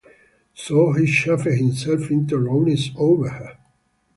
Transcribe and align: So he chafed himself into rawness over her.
So 0.55 0.93
he 0.93 1.05
chafed 1.05 1.45
himself 1.45 2.09
into 2.09 2.39
rawness 2.39 2.89
over 2.97 3.29
her. 3.29 3.59